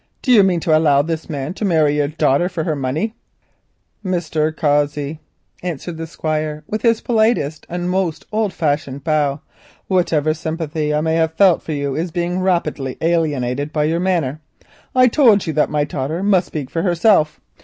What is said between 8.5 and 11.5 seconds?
fashioned bow, "whatever sympathy I may have